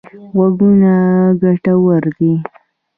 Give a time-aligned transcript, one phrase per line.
[0.35, 0.93] غوږونه
[1.41, 2.33] ګټور دي.